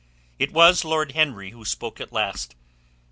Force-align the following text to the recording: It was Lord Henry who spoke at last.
It 0.39 0.51
was 0.51 0.83
Lord 0.83 1.11
Henry 1.11 1.51
who 1.51 1.63
spoke 1.63 2.01
at 2.01 2.11
last. 2.11 2.55